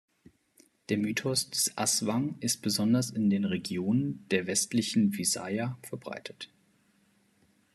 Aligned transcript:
Der 0.89 0.97
Mythos 0.97 1.51
des 1.51 1.77
Aswang 1.77 2.35
ist 2.39 2.63
besonders 2.63 3.11
in 3.11 3.29
den 3.29 3.45
Regionen 3.45 4.25
der 4.31 4.47
westlichen 4.47 5.15
Visayas 5.15 5.75
verbreitet. 5.83 6.49